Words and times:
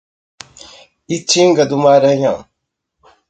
Itinga 1.17 1.63
do 1.69 1.77
Maranhão 1.83 2.37